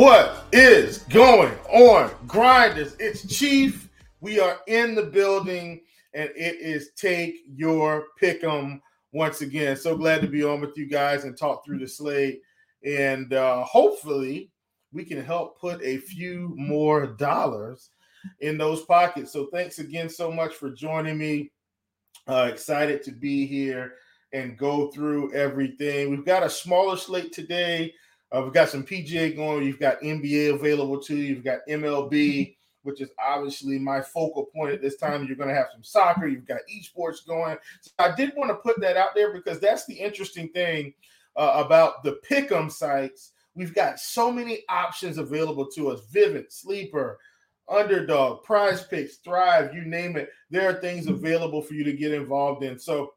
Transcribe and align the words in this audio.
What 0.00 0.46
is 0.50 1.00
going 1.10 1.52
on, 1.68 2.10
grinders? 2.26 2.96
It's 2.98 3.28
Chief. 3.28 3.90
We 4.22 4.40
are 4.40 4.60
in 4.66 4.94
the 4.94 5.02
building, 5.02 5.82
and 6.14 6.30
it 6.34 6.56
is 6.58 6.92
Take 6.96 7.34
Your 7.54 8.06
Pick'em 8.18 8.80
once 9.12 9.42
again. 9.42 9.76
So 9.76 9.94
glad 9.98 10.22
to 10.22 10.26
be 10.26 10.42
on 10.42 10.62
with 10.62 10.74
you 10.78 10.86
guys 10.86 11.24
and 11.24 11.36
talk 11.36 11.66
through 11.66 11.80
the 11.80 11.86
slate, 11.86 12.40
and 12.82 13.34
uh, 13.34 13.62
hopefully 13.64 14.50
we 14.90 15.04
can 15.04 15.22
help 15.22 15.60
put 15.60 15.82
a 15.82 15.98
few 15.98 16.54
more 16.56 17.08
dollars 17.08 17.90
in 18.40 18.56
those 18.56 18.86
pockets. 18.86 19.30
So 19.30 19.48
thanks 19.52 19.80
again 19.80 20.08
so 20.08 20.32
much 20.32 20.54
for 20.54 20.70
joining 20.70 21.18
me. 21.18 21.52
Uh, 22.26 22.48
excited 22.50 23.02
to 23.02 23.12
be 23.12 23.46
here 23.46 23.96
and 24.32 24.56
go 24.56 24.90
through 24.92 25.34
everything. 25.34 26.08
We've 26.08 26.24
got 26.24 26.42
a 26.42 26.48
smaller 26.48 26.96
slate 26.96 27.34
today. 27.34 27.92
Uh, 28.32 28.42
we've 28.42 28.52
got 28.52 28.68
some 28.68 28.84
PGA 28.84 29.34
going. 29.34 29.66
You've 29.66 29.80
got 29.80 30.00
NBA 30.00 30.54
available 30.54 31.00
too. 31.00 31.16
You've 31.16 31.44
got 31.44 31.60
MLB, 31.68 32.56
which 32.82 33.00
is 33.00 33.10
obviously 33.22 33.78
my 33.78 34.00
focal 34.00 34.46
point 34.54 34.72
at 34.72 34.80
this 34.80 34.96
time. 34.96 35.24
You're 35.24 35.36
going 35.36 35.48
to 35.48 35.54
have 35.54 35.68
some 35.72 35.82
soccer. 35.82 36.28
You've 36.28 36.46
got 36.46 36.60
esports 36.72 37.26
going. 37.26 37.56
So 37.80 37.90
I 37.98 38.14
did 38.14 38.32
want 38.36 38.50
to 38.50 38.56
put 38.56 38.80
that 38.80 38.96
out 38.96 39.14
there 39.14 39.32
because 39.32 39.60
that's 39.60 39.86
the 39.86 39.94
interesting 39.94 40.48
thing 40.50 40.94
uh, 41.36 41.62
about 41.64 42.04
the 42.04 42.20
pick'em 42.28 42.70
sites. 42.70 43.32
We've 43.54 43.74
got 43.74 43.98
so 43.98 44.30
many 44.30 44.62
options 44.68 45.18
available 45.18 45.66
to 45.72 45.90
us: 45.90 46.00
Vivid, 46.10 46.52
Sleeper, 46.52 47.18
Underdog, 47.68 48.44
Prize 48.44 48.84
Picks, 48.84 49.16
Thrive, 49.18 49.74
you 49.74 49.84
name 49.84 50.16
it. 50.16 50.30
There 50.50 50.68
are 50.68 50.80
things 50.80 51.06
available 51.08 51.62
for 51.62 51.74
you 51.74 51.84
to 51.84 51.92
get 51.92 52.12
involved 52.12 52.62
in. 52.62 52.78
So 52.78 53.14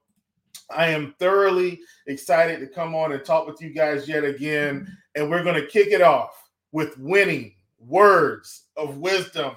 I 0.69 0.88
am 0.88 1.16
thoroughly 1.19 1.80
excited 2.08 2.59
to 2.59 2.67
come 2.67 2.95
on 2.95 3.11
and 3.11 3.23
talk 3.23 3.47
with 3.47 3.61
you 3.61 3.69
guys 3.69 4.08
yet 4.08 4.23
again. 4.23 4.88
And 5.16 5.30
we're 5.30 5.44
going 5.44 5.59
to 5.59 5.67
kick 5.67 5.89
it 5.89 6.02
off 6.02 6.50
with 6.72 6.97
winning 6.97 7.55
words 7.80 8.66
of 8.78 8.97
wisdom. 8.97 9.55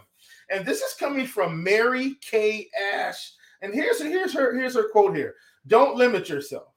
And 0.51 0.65
this 0.65 0.81
is 0.81 0.95
coming 0.95 1.27
from 1.27 1.63
Mary 1.63 2.17
Kay 2.21 2.69
Ash. 2.95 3.33
And 3.63 3.75
here's 3.75 4.01
here's 4.01 4.35
her 4.35 4.57
here's 4.57 4.75
her 4.75 4.89
quote 4.91 5.17
here. 5.17 5.35
Don't 5.67 5.97
limit 5.97 6.29
yourself. 6.29 6.69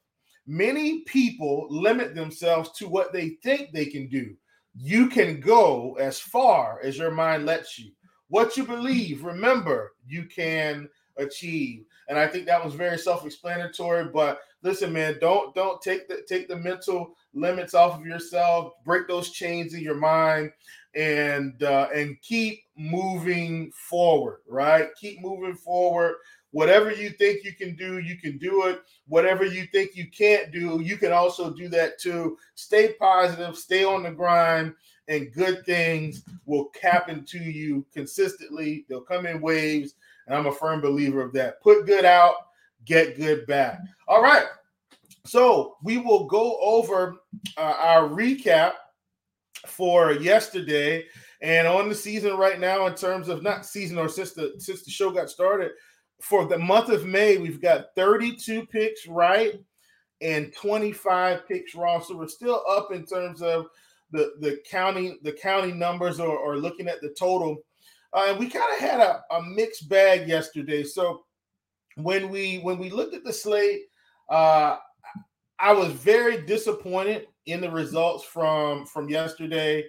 Many 0.48 1.02
people 1.02 1.68
limit 1.70 2.16
themselves 2.16 2.72
to 2.78 2.88
what 2.88 3.14
they 3.14 3.38
think 3.44 3.72
they 3.72 3.86
can 3.86 4.08
do. 4.08 4.36
You 4.76 5.08
can 5.08 5.40
go 5.40 5.96
as 6.00 6.20
far 6.20 6.80
as 6.84 6.98
your 6.98 7.12
mind 7.12 7.46
lets 7.46 7.78
you. 7.78 7.92
What 8.30 8.58
you 8.58 8.64
believe, 8.64 9.24
remember, 9.24 9.94
you 10.08 10.26
can 10.26 10.88
achieve. 11.20 11.86
And 12.08 12.18
I 12.18 12.28
think 12.28 12.46
that 12.46 12.64
was 12.64 12.74
very 12.74 12.98
self-explanatory. 12.98 14.06
But 14.06 14.42
listen, 14.64 14.92
man, 14.92 15.18
don't 15.22 15.54
don't 15.54 15.82
take 15.82 16.08
the 16.08 16.24
take 16.28 16.48
the 16.48 16.56
mental 16.56 17.16
limits 17.34 17.74
off 17.74 18.00
of 18.00 18.06
yourself. 18.06 18.74
Break 18.84 19.08
those 19.08 19.32
chains 19.32 19.74
in 19.74 19.82
your 19.82 19.96
mind, 19.96 20.52
and 20.96 21.62
uh, 21.64 21.90
and 21.94 22.20
keep 22.22 22.62
moving 22.78 23.72
forward. 23.72 24.40
Right, 24.48 24.88
keep 25.00 25.22
moving 25.22 25.56
forward. 25.56 26.16
Whatever 26.52 26.92
you 26.92 27.12
think 27.12 27.44
you 27.44 27.54
can 27.54 27.76
do, 27.76 28.00
you 28.00 28.18
can 28.18 28.40
do 28.40 28.66
it. 28.66 28.82
Whatever 29.08 29.46
you 29.46 29.68
think 29.68 29.96
you 29.96 30.10
can't 30.10 30.52
do, 30.52 30.82
you 30.82 30.98
can 30.98 31.12
also 31.12 31.54
do 31.54 31.70
that 31.70 32.00
too. 32.00 32.38
Stay 32.56 32.94
positive, 33.00 33.56
stay 33.56 33.84
on 33.84 34.02
the 34.02 34.10
grind, 34.10 34.74
and 35.08 35.32
good 35.32 35.64
things 35.64 36.24
will 36.46 36.72
happen 36.82 37.24
to 37.26 37.38
you 37.38 37.86
consistently. 37.94 38.84
They'll 38.90 39.02
come 39.02 39.28
in 39.28 39.42
waves 39.42 39.94
and 40.30 40.38
I'm 40.38 40.46
a 40.46 40.52
firm 40.52 40.80
believer 40.80 41.22
of 41.22 41.34
that. 41.34 41.62
Put 41.62 41.86
good 41.86 42.06
out, 42.06 42.36
get 42.86 43.18
good 43.18 43.46
back. 43.48 43.80
All 44.08 44.22
right. 44.22 44.46
So 45.26 45.76
we 45.84 45.98
will 45.98 46.26
go 46.26 46.58
over 46.62 47.18
uh, 47.58 47.76
our 47.78 48.08
recap 48.08 48.74
for 49.66 50.14
yesterday 50.14 51.06
and 51.42 51.68
on 51.68 51.90
the 51.90 51.96
season 51.96 52.38
right 52.38 52.60
now 52.60 52.86
in 52.86 52.96
terms 52.96 53.28
of 53.28 53.44
not 53.44 53.66
season 53.66 53.98
or 53.98 54.08
since 54.08 54.34
the 54.34 54.54
since 54.58 54.84
the 54.84 54.92
show 54.92 55.10
got 55.10 55.30
started 55.30 55.72
for 56.22 56.46
the 56.46 56.58
month 56.58 56.90
of 56.90 57.06
May 57.06 57.38
we've 57.38 57.62
got 57.62 57.88
32 57.96 58.66
picks 58.68 59.06
right 59.08 59.54
and 60.22 60.54
25 60.54 61.48
picks 61.48 61.76
wrong 61.76 62.02
so 62.02 62.16
we're 62.16 62.28
still 62.28 62.64
up 62.70 62.94
in 62.94 63.06
terms 63.06 63.42
of 63.42 63.68
the 64.12 64.34
the 64.40 64.60
county 64.70 65.18
the 65.24 65.34
county 65.34 65.74
numbers 65.74 66.20
or, 66.22 66.38
or 66.38 66.58
looking 66.58 66.88
at 66.88 67.02
the 67.02 67.14
total 67.20 67.58
uh, 68.14 68.26
and 68.30 68.40
we 68.40 68.50
kind 68.50 68.74
of 68.74 68.80
had 68.80 69.00
a, 69.00 69.24
a 69.32 69.42
mixed 69.42 69.88
bag 69.90 70.28
yesterday. 70.28 70.84
So 70.84 71.24
when 71.96 72.30
we 72.30 72.58
when 72.58 72.78
we 72.78 72.90
looked 72.90 73.16
at 73.16 73.24
the 73.24 73.34
slate, 73.34 73.82
uh, 74.30 74.78
I 75.60 75.74
was 75.74 75.92
very 75.92 76.46
disappointed 76.46 77.28
in 77.46 77.62
the 77.62 77.70
results 77.70 78.24
from 78.24 78.86
from 78.86 79.10
yesterday. 79.10 79.86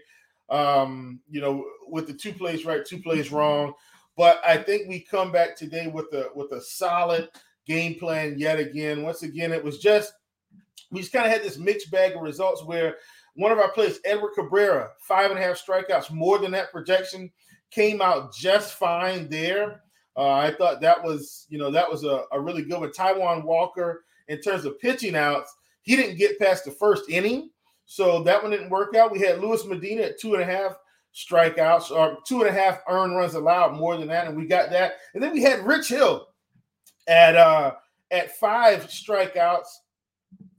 Um, 0.49 1.21
you 1.31 1.41
know, 1.41 1.65
with 1.87 2.09
the 2.09 2.15
two 2.15 2.33
plays 2.33 2.65
right, 2.65 2.85
two 2.85 2.99
plays 2.99 3.31
wrong. 3.31 3.75
But 4.17 4.41
I 4.45 4.57
think 4.59 4.89
we 4.89 5.01
come 5.01 5.33
back 5.33 5.57
today 5.57 5.87
with 5.87 6.13
a 6.13 6.29
with 6.35 6.53
a 6.53 6.61
solid 6.61 7.31
game 7.67 7.95
plan 7.95 8.35
yet 8.37 8.59
again. 8.59 9.03
Once 9.03 9.23
again, 9.23 9.53
it 9.53 9.63
was 9.63 9.79
just 9.79 10.13
we 10.91 11.01
just 11.01 11.13
kind 11.13 11.25
of 11.25 11.33
had 11.33 11.43
this 11.43 11.57
mixed 11.57 11.91
bag 11.91 12.17
of 12.17 12.23
results 12.23 12.65
where 12.65 12.97
one 13.35 13.53
of 13.53 13.59
our 13.59 13.71
plays, 13.71 14.01
Edward 14.05 14.33
Cabrera, 14.35 14.91
five 14.99 15.31
and 15.31 15.39
a 15.39 15.43
half 15.43 15.65
strikeouts, 15.65 16.11
more 16.11 16.39
than 16.39 16.51
that 16.51 16.73
projection 16.73 17.31
came 17.71 18.01
out 18.01 18.35
just 18.35 18.75
fine 18.75 19.29
there. 19.29 19.83
Uh, 20.17 20.33
I 20.33 20.53
thought 20.53 20.81
that 20.81 21.03
was, 21.03 21.47
you 21.49 21.59
know, 21.59 21.71
that 21.71 21.91
was 21.91 22.05
a, 22.05 22.25
a 22.33 22.41
really 22.41 22.63
good 22.63 22.81
one. 22.81 22.91
Taijuan 22.91 23.45
Walker, 23.45 24.05
in 24.29 24.41
terms 24.41 24.65
of 24.65 24.79
pitching 24.81 25.17
outs, 25.17 25.55
he 25.83 25.97
didn't 25.97 26.19
get 26.19 26.39
past 26.39 26.65
the 26.65 26.71
first 26.71 27.09
inning. 27.09 27.51
So 27.87 28.23
that 28.23 28.43
one 28.43 28.53
didn't 28.53 28.71
work 28.71 28.95
out. 28.95 29.13
We 29.13 29.21
had 29.21 29.41
Luis 29.41 29.65
Medina 29.65 30.03
at 30.03 30.21
two 30.21 30.35
and 30.35 30.43
a 30.43 30.47
half 30.47 30.77
strikeouts 31.15 31.91
or 31.91 32.19
two 32.27 32.41
and 32.41 32.49
a 32.49 32.53
half 32.53 32.81
earned 32.89 33.17
runs 33.17 33.35
allowed, 33.35 33.75
more 33.75 33.97
than 33.97 34.09
that. 34.09 34.27
And 34.29 34.37
we 34.37 34.47
got 34.47 34.71
that. 34.71 34.95
And 35.15 35.23
then 35.23 35.33
we 35.33 35.43
had 35.43 35.67
Rich 35.67 35.89
Hill 35.89 36.29
at 37.09 37.37
uh 37.37 37.75
at 38.11 38.37
five 38.37 38.87
strikeouts. 38.87 39.67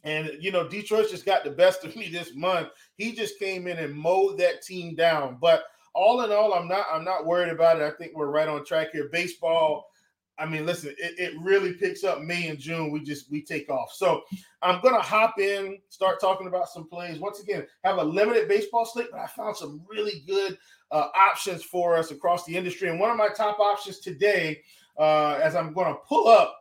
And 0.03 0.31
you 0.39 0.51
know, 0.51 0.67
Detroit 0.67 1.09
just 1.09 1.25
got 1.25 1.43
the 1.43 1.51
best 1.51 1.85
of 1.85 1.95
me 1.95 2.09
this 2.09 2.35
month. 2.35 2.69
He 2.97 3.13
just 3.13 3.39
came 3.39 3.67
in 3.67 3.77
and 3.77 3.93
mowed 3.93 4.37
that 4.39 4.61
team 4.61 4.95
down. 4.95 5.37
But 5.39 5.63
all 5.93 6.23
in 6.23 6.31
all, 6.31 6.53
I'm 6.53 6.67
not 6.67 6.85
I'm 6.91 7.03
not 7.03 7.25
worried 7.25 7.51
about 7.51 7.81
it. 7.81 7.83
I 7.83 7.91
think 7.91 8.15
we're 8.15 8.31
right 8.31 8.47
on 8.47 8.65
track 8.65 8.91
here. 8.91 9.09
Baseball, 9.11 9.89
I 10.37 10.45
mean, 10.45 10.65
listen, 10.65 10.95
it, 10.97 11.15
it 11.19 11.33
really 11.41 11.73
picks 11.73 12.03
up 12.03 12.21
May 12.21 12.47
and 12.47 12.59
June. 12.59 12.91
We 12.91 13.01
just 13.01 13.29
we 13.29 13.41
take 13.41 13.69
off. 13.69 13.93
So 13.93 14.23
I'm 14.61 14.81
gonna 14.81 15.01
hop 15.01 15.39
in, 15.39 15.79
start 15.89 16.21
talking 16.21 16.47
about 16.47 16.69
some 16.69 16.87
plays. 16.87 17.19
Once 17.19 17.41
again, 17.41 17.65
have 17.83 17.97
a 17.97 18.03
limited 18.03 18.47
baseball 18.47 18.85
slate, 18.85 19.07
but 19.11 19.19
I 19.19 19.27
found 19.27 19.55
some 19.55 19.81
really 19.87 20.23
good 20.25 20.57
uh, 20.91 21.07
options 21.15 21.63
for 21.63 21.95
us 21.95 22.11
across 22.11 22.45
the 22.45 22.55
industry. 22.55 22.89
And 22.89 22.99
one 22.99 23.11
of 23.11 23.17
my 23.17 23.29
top 23.29 23.59
options 23.59 23.99
today, 23.99 24.61
uh, 24.97 25.33
as 25.33 25.55
I'm 25.55 25.73
gonna 25.73 25.95
pull 25.95 26.27
up 26.27 26.57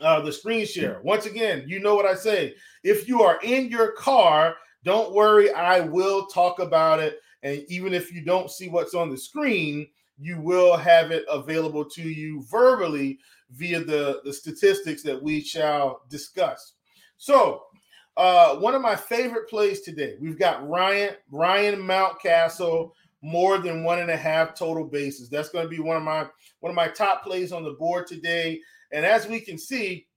uh, 0.00 0.20
the 0.20 0.32
screen 0.32 0.66
share. 0.66 1.00
Once 1.02 1.26
again, 1.26 1.64
you 1.66 1.80
know 1.80 1.94
what 1.94 2.06
I 2.06 2.14
say. 2.14 2.54
If 2.84 3.08
you 3.08 3.22
are 3.22 3.40
in 3.42 3.68
your 3.68 3.92
car, 3.92 4.56
don't 4.84 5.12
worry, 5.12 5.52
I 5.52 5.80
will 5.80 6.26
talk 6.26 6.58
about 6.58 7.00
it 7.00 7.18
and 7.46 7.64
even 7.68 7.94
if 7.94 8.12
you 8.12 8.22
don't 8.22 8.50
see 8.50 8.68
what's 8.68 8.92
on 8.92 9.08
the 9.08 9.16
screen, 9.16 9.86
you 10.18 10.40
will 10.40 10.76
have 10.76 11.12
it 11.12 11.24
available 11.30 11.84
to 11.84 12.02
you 12.02 12.42
verbally 12.50 13.20
via 13.52 13.78
the, 13.84 14.20
the 14.24 14.32
statistics 14.32 15.00
that 15.04 15.22
we 15.22 15.40
shall 15.40 16.02
discuss. 16.10 16.72
So, 17.18 17.62
uh, 18.16 18.56
one 18.56 18.74
of 18.74 18.82
my 18.82 18.96
favorite 18.96 19.48
plays 19.48 19.82
today, 19.82 20.16
we've 20.20 20.38
got 20.38 20.68
Ryan 20.68 21.14
Ryan 21.30 21.76
Mountcastle 21.76 22.90
more 23.22 23.58
than 23.58 23.84
one 23.84 24.00
and 24.00 24.10
a 24.10 24.16
half 24.16 24.54
total 24.54 24.84
bases. 24.84 25.28
That's 25.28 25.50
going 25.50 25.66
to 25.66 25.70
be 25.70 25.78
one 25.78 25.96
of 25.96 26.02
my 26.02 26.26
one 26.60 26.70
of 26.70 26.74
my 26.74 26.88
top 26.88 27.22
plays 27.22 27.52
on 27.52 27.62
the 27.62 27.72
board 27.72 28.08
today. 28.08 28.58
And 28.90 29.04
as 29.06 29.28
we 29.28 29.38
can 29.38 29.56
see, 29.56 30.08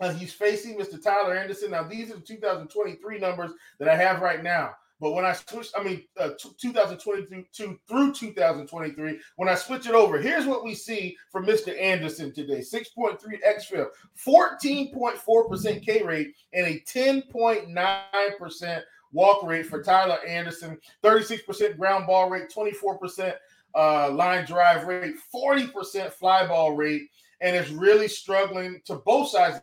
uh, 0.00 0.12
he's 0.12 0.34
facing 0.34 0.76
Mr. 0.76 1.02
Tyler 1.02 1.34
Anderson. 1.34 1.70
Now, 1.70 1.84
these 1.84 2.10
are 2.10 2.16
the 2.16 2.20
2023 2.20 3.18
numbers 3.18 3.52
that 3.78 3.88
I 3.88 3.96
have 3.96 4.20
right 4.20 4.42
now. 4.42 4.72
But 5.00 5.12
when 5.12 5.24
I 5.24 5.32
switch, 5.32 5.68
I 5.76 5.82
mean, 5.82 6.04
uh, 6.18 6.30
2022 6.58 7.78
through 7.88 8.12
2023, 8.12 9.20
when 9.36 9.48
I 9.48 9.54
switch 9.54 9.86
it 9.86 9.94
over, 9.94 10.18
here's 10.18 10.46
what 10.46 10.64
we 10.64 10.74
see 10.74 11.16
from 11.30 11.46
Mr. 11.46 11.80
Anderson 11.80 12.34
today 12.34 12.60
6.3 12.60 13.18
xFIP, 13.46 13.86
14.4% 14.26 15.86
K 15.86 16.02
rate, 16.02 16.34
and 16.52 16.66
a 16.66 16.80
10.9% 16.80 18.82
walk 19.12 19.42
rate 19.44 19.66
for 19.66 19.82
Tyler 19.82 20.18
Anderson, 20.26 20.78
36% 21.04 21.78
ground 21.78 22.06
ball 22.06 22.28
rate, 22.28 22.52
24% 22.54 23.34
uh, 23.74 24.10
line 24.10 24.44
drive 24.46 24.86
rate, 24.86 25.14
40% 25.34 26.12
fly 26.12 26.46
ball 26.46 26.74
rate, 26.74 27.08
and 27.40 27.56
is 27.56 27.70
really 27.70 28.08
struggling 28.08 28.80
to 28.84 28.96
both 28.96 29.30
sides 29.30 29.60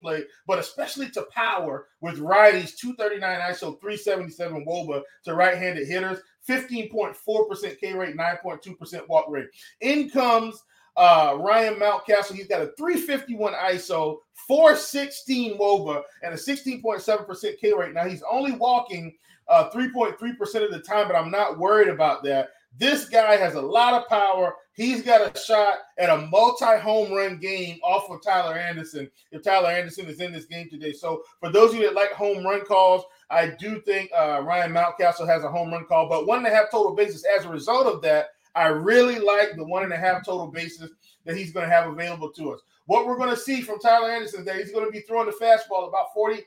play, 0.00 0.24
but 0.46 0.58
especially 0.58 1.10
to 1.10 1.26
power 1.32 1.86
with 2.00 2.18
righties 2.18 2.76
239 2.76 3.40
ISO 3.40 3.80
377 3.80 4.64
Woba 4.64 5.02
to 5.24 5.34
right-handed 5.34 5.86
hitters, 5.86 6.20
15.4% 6.48 7.80
K 7.80 7.92
rate, 7.94 8.16
9.2% 8.16 9.08
walk 9.08 9.26
rate. 9.28 9.48
In 9.80 10.10
comes 10.10 10.62
Uh, 10.96 11.38
Ryan 11.38 11.74
Mountcastle, 11.74 12.34
he's 12.34 12.48
got 12.48 12.62
a 12.62 12.72
351 12.76 13.54
ISO, 13.54 14.18
416 14.48 15.56
WOBA, 15.56 16.02
and 16.22 16.34
a 16.34 16.36
16.7% 16.36 17.58
K 17.58 17.72
rate. 17.72 17.94
Now 17.94 18.06
he's 18.06 18.24
only 18.30 18.52
walking 18.52 19.16
uh, 19.48 19.70
3.3% 19.70 20.18
of 20.64 20.70
the 20.70 20.80
time, 20.80 21.06
but 21.06 21.16
I'm 21.16 21.30
not 21.30 21.58
worried 21.58 21.88
about 21.88 22.22
that. 22.24 22.50
This 22.76 23.08
guy 23.08 23.36
has 23.36 23.54
a 23.54 23.60
lot 23.60 23.94
of 23.94 24.08
power. 24.08 24.54
He's 24.72 25.02
got 25.02 25.36
a 25.36 25.38
shot 25.38 25.78
at 25.98 26.08
a 26.08 26.26
multi 26.28 26.78
home 26.78 27.12
run 27.12 27.38
game 27.38 27.78
off 27.82 28.10
of 28.10 28.22
Tyler 28.22 28.56
Anderson 28.56 29.10
if 29.32 29.42
Tyler 29.42 29.70
Anderson 29.70 30.06
is 30.06 30.20
in 30.20 30.32
this 30.32 30.46
game 30.46 30.68
today. 30.70 30.92
So, 30.92 31.22
for 31.40 31.50
those 31.50 31.72
of 31.72 31.80
you 31.80 31.86
that 31.86 31.94
like 31.94 32.12
home 32.12 32.44
run 32.44 32.64
calls, 32.64 33.04
I 33.28 33.48
do 33.58 33.80
think 33.82 34.10
uh, 34.16 34.42
Ryan 34.42 34.72
Mountcastle 34.72 35.26
has 35.26 35.44
a 35.44 35.50
home 35.50 35.70
run 35.72 35.84
call, 35.84 36.08
but 36.08 36.26
one 36.26 36.38
and 36.38 36.46
a 36.46 36.50
half 36.50 36.70
total 36.70 36.94
bases. 36.94 37.26
As 37.36 37.44
a 37.44 37.50
result 37.50 37.86
of 37.86 38.00
that, 38.02 38.28
I 38.54 38.68
really 38.68 39.18
like 39.18 39.56
the 39.56 39.64
one 39.64 39.84
and 39.84 39.92
a 39.92 39.96
half 39.96 40.24
total 40.24 40.48
bases 40.48 40.90
that 41.24 41.36
he's 41.36 41.52
going 41.52 41.68
to 41.68 41.74
have 41.74 41.88
available 41.88 42.30
to 42.32 42.52
us. 42.52 42.60
What 42.86 43.06
we're 43.06 43.18
going 43.18 43.30
to 43.30 43.36
see 43.36 43.60
from 43.62 43.78
Tyler 43.78 44.10
Anderson 44.10 44.40
is 44.40 44.46
that 44.46 44.56
he's 44.56 44.72
going 44.72 44.86
to 44.86 44.90
be 44.90 45.00
throwing 45.00 45.26
the 45.26 45.44
fastball 45.44 45.88
about 45.88 46.08
41% 46.16 46.42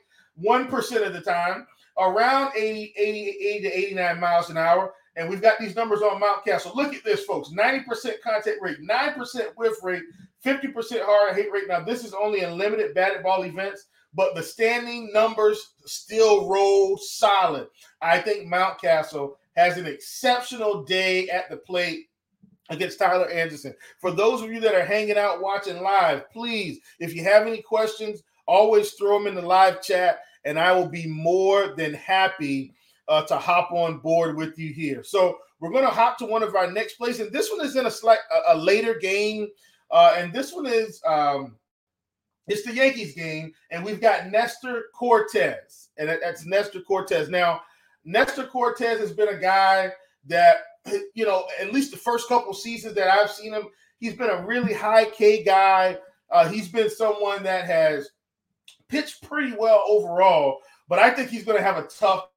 of 1.06 1.12
the 1.12 1.20
time, 1.20 1.66
around 1.98 2.52
80, 2.56 2.94
80, 2.96 3.28
80 3.30 3.60
to 3.62 3.78
89 3.78 4.20
miles 4.20 4.50
an 4.50 4.56
hour. 4.56 4.92
And 5.16 5.28
we've 5.28 5.42
got 5.42 5.58
these 5.60 5.76
numbers 5.76 6.02
on 6.02 6.20
Mountcastle. 6.20 6.74
Look 6.74 6.94
at 6.94 7.04
this, 7.04 7.24
folks 7.24 7.50
90% 7.50 8.20
contact 8.22 8.58
rate, 8.60 8.78
9% 8.80 9.46
whiff 9.56 9.76
rate, 9.82 10.02
50% 10.44 11.04
hard 11.04 11.36
hit 11.36 11.52
rate. 11.52 11.68
Now, 11.68 11.80
this 11.80 12.04
is 12.04 12.14
only 12.14 12.40
in 12.40 12.58
limited 12.58 12.94
batted 12.94 13.22
ball 13.22 13.44
events, 13.44 13.86
but 14.12 14.34
the 14.34 14.42
standing 14.42 15.10
numbers 15.12 15.74
still 15.84 16.48
roll 16.48 16.96
solid. 16.96 17.68
I 18.02 18.18
think 18.18 18.52
Mountcastle 18.52 19.34
has 19.56 19.76
an 19.78 19.86
exceptional 19.86 20.82
day 20.82 21.28
at 21.28 21.48
the 21.48 21.56
plate 21.56 22.08
against 22.70 22.98
Tyler 22.98 23.28
Anderson. 23.28 23.74
For 24.00 24.10
those 24.10 24.42
of 24.42 24.50
you 24.50 24.60
that 24.60 24.74
are 24.74 24.84
hanging 24.84 25.18
out 25.18 25.40
watching 25.40 25.82
live, 25.82 26.30
please, 26.30 26.80
if 26.98 27.14
you 27.14 27.22
have 27.24 27.46
any 27.46 27.62
questions, 27.62 28.22
always 28.46 28.92
throw 28.92 29.18
them 29.18 29.26
in 29.26 29.34
the 29.34 29.42
live 29.42 29.82
chat, 29.82 30.20
and 30.44 30.58
I 30.58 30.72
will 30.72 30.88
be 30.88 31.06
more 31.06 31.74
than 31.76 31.94
happy 31.94 32.74
uh, 33.08 33.22
to 33.22 33.36
hop 33.36 33.72
on 33.72 33.98
board 33.98 34.36
with 34.36 34.58
you 34.58 34.72
here. 34.72 35.02
So 35.02 35.38
we're 35.60 35.70
going 35.70 35.84
to 35.84 35.90
hop 35.90 36.18
to 36.18 36.26
one 36.26 36.42
of 36.42 36.54
our 36.54 36.70
next 36.70 36.94
plays, 36.94 37.20
and 37.20 37.32
this 37.32 37.50
one 37.50 37.64
is 37.64 37.76
in 37.76 37.86
a 37.86 37.90
slight 37.90 38.18
a, 38.32 38.54
a 38.54 38.56
later 38.56 38.94
game, 38.94 39.48
uh, 39.90 40.14
and 40.16 40.32
this 40.32 40.52
one 40.52 40.66
is 40.66 41.00
um, 41.06 41.56
it's 42.46 42.64
the 42.64 42.74
Yankees 42.74 43.14
game, 43.14 43.52
and 43.70 43.84
we've 43.84 44.00
got 44.00 44.30
Nestor 44.30 44.84
Cortes, 44.94 45.88
and 45.96 46.08
that's 46.08 46.44
Nestor 46.44 46.80
Cortes. 46.80 47.28
Now, 47.28 47.62
Nestor 48.04 48.46
Cortes 48.46 48.98
has 48.98 49.12
been 49.12 49.28
a 49.28 49.38
guy 49.38 49.92
that 50.26 50.56
you 51.14 51.24
know, 51.24 51.46
at 51.60 51.72
least 51.72 51.90
the 51.90 51.96
first 51.96 52.28
couple 52.28 52.52
seasons 52.52 52.94
that 52.94 53.08
I've 53.08 53.30
seen 53.30 53.52
him, 53.52 53.68
he's 53.98 54.14
been 54.14 54.30
a 54.30 54.44
really 54.44 54.74
high 54.74 55.06
K 55.06 55.42
guy. 55.42 55.98
Uh, 56.30 56.48
he's 56.48 56.68
been 56.68 56.90
someone 56.90 57.42
that 57.44 57.64
has 57.66 58.10
pitched 58.94 59.22
pretty 59.22 59.56
well 59.56 59.82
overall, 59.88 60.58
but 60.88 61.00
I 61.00 61.10
think 61.10 61.28
he's 61.28 61.44
going 61.44 61.58
to 61.58 61.64
have 61.64 61.78
a 61.78 61.88
tough 61.88 62.28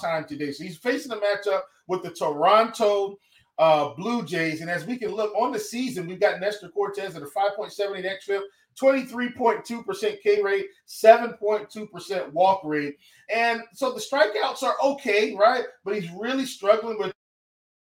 time 0.00 0.24
today. 0.24 0.50
So 0.50 0.64
he's 0.64 0.78
facing 0.78 1.12
a 1.12 1.16
matchup 1.16 1.60
with 1.88 2.02
the 2.02 2.10
Toronto 2.10 3.18
uh, 3.58 3.90
Blue 3.90 4.24
Jays. 4.24 4.62
And 4.62 4.70
as 4.70 4.86
we 4.86 4.96
can 4.96 5.14
look 5.14 5.34
on 5.34 5.52
the 5.52 5.58
season, 5.58 6.06
we've 6.06 6.20
got 6.20 6.40
Nestor 6.40 6.70
Cortes 6.70 7.14
at 7.14 7.22
a 7.22 7.26
5.78 7.26 8.10
xFIP, 8.26 8.40
23.2% 8.80 10.22
K 10.22 10.42
rate, 10.42 10.66
7.2% 10.88 12.32
walk 12.32 12.62
rate. 12.64 12.96
And 13.32 13.62
so 13.74 13.92
the 13.92 14.00
strikeouts 14.00 14.62
are 14.62 14.76
okay, 14.82 15.34
right? 15.34 15.64
But 15.84 16.00
he's 16.00 16.10
really 16.12 16.46
struggling 16.46 16.98
with 16.98 17.12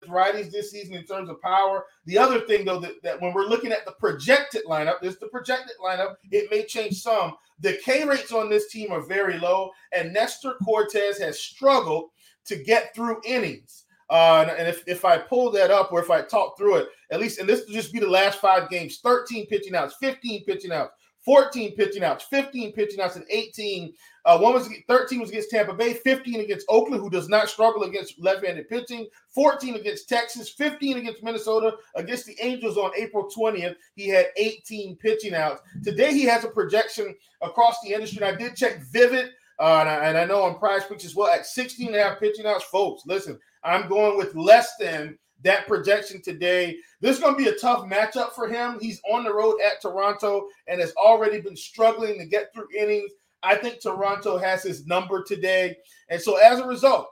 righties 0.08 0.50
this 0.50 0.70
season 0.70 0.94
in 0.94 1.04
terms 1.04 1.28
of 1.28 1.40
power. 1.40 1.84
The 2.06 2.19
other 2.19 2.40
thing, 2.40 2.64
though, 2.64 2.81
that, 2.81 3.02
that 3.02 3.20
when 3.20 3.32
we're 3.32 3.46
looking 3.46 3.72
at 3.72 3.84
the 3.84 3.93
projected 3.93 4.62
lineup, 4.69 5.00
this 5.00 5.16
the 5.16 5.28
projected 5.28 5.76
lineup, 5.84 6.16
it 6.31 6.50
may 6.50 6.64
change 6.64 7.00
some. 7.00 7.34
The 7.60 7.78
K 7.84 8.04
rates 8.04 8.32
on 8.32 8.50
this 8.50 8.70
team 8.70 8.90
are 8.90 9.00
very 9.00 9.38
low, 9.38 9.70
and 9.93 10.12
Nestor 10.12 10.54
Cortes 10.64 11.19
has 11.19 11.40
struggled 11.40 12.10
to 12.46 12.56
get 12.56 12.94
through 12.94 13.20
innings. 13.25 13.84
Uh, 14.10 14.54
and 14.58 14.69
if, 14.69 14.82
if 14.87 15.04
I 15.06 15.16
pull 15.16 15.50
that 15.52 15.70
up 15.70 15.90
or 15.90 16.02
if 16.02 16.10
I 16.10 16.20
talk 16.20 16.58
through 16.58 16.76
it, 16.76 16.88
at 17.10 17.20
least, 17.20 17.38
and 17.38 17.49
this 17.49 17.64
will 17.64 17.72
just 17.72 17.93
be 17.93 17.99
the 17.99 18.08
last 18.08 18.40
five 18.40 18.69
games 18.69 18.99
13 18.99 19.46
pitching 19.46 19.75
outs, 19.75 19.94
15 20.00 20.44
pitching 20.44 20.72
outs, 20.72 20.93
14 21.25 21.75
pitching 21.76 22.04
outs, 22.04 22.25
15 22.25 22.72
pitching 22.72 23.00
outs, 23.00 23.16
and 23.16 23.25
18. 23.31 23.94
Uh, 24.24 24.38
one 24.38 24.54
was 24.54 24.69
13 24.88 25.20
was 25.20 25.30
against 25.30 25.50
Tampa 25.50 25.74
Bay, 25.74 25.94
15 25.94 26.40
against 26.40 26.66
Oakland, 26.69 27.02
who 27.02 27.10
does 27.10 27.28
not 27.28 27.48
struggle 27.48 27.82
against 27.82 28.20
left-handed 28.20 28.69
pitching, 28.69 29.06
14 29.34 29.74
against 29.76 30.08
Texas, 30.08 30.50
15 30.50 30.98
against 30.98 31.22
Minnesota, 31.22 31.76
against 31.96 32.26
the 32.26 32.36
Angels 32.40 32.76
on 32.76 32.92
April 32.96 33.28
20th. 33.36 33.74
He 33.96 34.08
had 34.08 34.26
18 34.36 34.96
pitching 34.96 35.34
outs. 35.34 35.62
Today 35.82 36.12
he 36.12 36.22
has 36.24 36.44
a 36.44 36.48
projection 36.48 37.14
across 37.40 37.80
the 37.82 37.92
industry. 37.92 38.24
And 38.24 38.34
I 38.34 38.38
did 38.38 38.54
check 38.54 38.80
Vivid, 38.92 39.30
uh, 39.58 39.78
and, 39.80 39.88
I, 39.88 39.94
and 40.06 40.19
I 40.19 40.25
know 40.25 40.42
on 40.42 40.58
Prize 40.58 40.84
Picks 40.84 41.04
as 41.04 41.16
well 41.16 41.32
at 41.32 41.46
16 41.46 41.88
and 41.88 41.96
a 41.96 42.02
half 42.02 42.20
pitching 42.20 42.46
outs. 42.46 42.64
Folks, 42.64 43.02
listen, 43.06 43.38
I'm 43.64 43.88
going 43.88 44.16
with 44.16 44.34
less 44.36 44.76
than 44.78 45.18
that 45.42 45.66
projection 45.66 46.22
today. 46.22 46.76
This 47.00 47.16
is 47.16 47.22
going 47.22 47.36
to 47.36 47.42
be 47.42 47.50
a 47.50 47.58
tough 47.58 47.84
matchup 47.84 48.32
for 48.32 48.48
him. 48.48 48.78
He's 48.80 49.00
on 49.10 49.25
the 49.25 49.34
road 49.34 49.56
at 49.64 49.82
Toronto 49.82 50.46
and 50.68 50.80
has 50.80 50.92
already 50.92 51.40
been 51.40 51.56
struggling 51.56 52.18
to 52.18 52.26
get 52.26 52.52
through 52.54 52.68
innings. 52.76 53.10
I 53.42 53.56
think 53.56 53.80
Toronto 53.80 54.38
has 54.38 54.62
his 54.62 54.86
number 54.86 55.22
today. 55.22 55.76
And 56.08 56.20
so 56.20 56.36
as 56.36 56.60
a 56.60 56.66
result, 56.66 57.08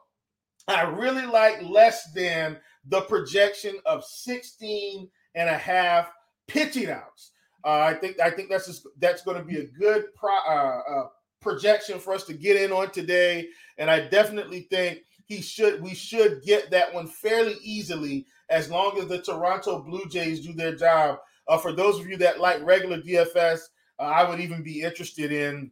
I 0.69 0.83
really 0.83 1.27
like 1.27 1.63
less 1.63 2.13
than 2.13 2.59
the 2.87 3.03
projection 3.03 3.77
of 3.87 4.05
16 4.05 5.09
and 5.35 5.49
a 5.49 5.57
half 5.57 6.11
pitching 6.49 6.91
outs. 6.91 7.33
Uh, 7.65 7.81
I 7.81 7.95
think 7.95 8.19
I 8.21 8.31
think 8.31 8.49
that's 8.49 8.67
just, 8.67 8.87
that's 8.99 9.23
going 9.23 9.37
to 9.37 9.45
be 9.45 9.59
a 9.59 9.67
good 9.67 10.07
pro, 10.15 10.33
uh, 10.49 10.81
uh, 10.89 11.07
projection 11.41 11.99
for 11.99 12.15
us 12.15 12.25
to 12.25 12.35
get 12.35 12.57
in 12.57 12.73
on 12.73 12.91
today, 12.91 13.49
and 13.79 13.91
I 13.91 14.09
definitely 14.09 14.67
think 14.71 15.01
he 15.27 15.43
should 15.43 15.83
we 15.83 15.95
should 15.95 16.43
get 16.43 16.71
that 16.71 16.93
one 16.93 17.07
fairly 17.07 17.57
easily 17.63 18.27
as 18.49 18.71
long 18.71 18.99
as 18.99 19.09
the 19.09 19.21
Toronto 19.21 19.83
Blue 19.83 20.07
Jays 20.09 20.41
do 20.41 20.53
their 20.55 20.75
job. 20.75 21.19
Uh, 21.49 21.59
for 21.59 21.73
those 21.73 22.01
of 22.01 22.09
you 22.09 22.17
that 22.17 22.41
like 22.41 22.65
regular 22.65 23.01
DFS, 23.01 23.61
uh, 23.99 24.03
I 24.03 24.29
would 24.29 24.41
even 24.41 24.63
be 24.63 24.81
interested 24.83 25.33
in 25.33 25.71